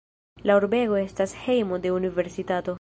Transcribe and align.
La 0.49 0.55
urbego 0.61 0.97
estas 1.03 1.35
hejmo 1.43 1.81
de 1.87 1.95
universitato. 2.01 2.69